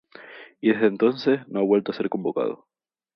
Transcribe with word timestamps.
Y 0.61 0.73
desde 0.73 0.87
entonces 0.87 1.47
no 1.47 1.59
ha 1.59 1.63
vuelto 1.63 1.91
a 1.91 1.95
ser 1.95 2.09
convocado. 2.09 2.65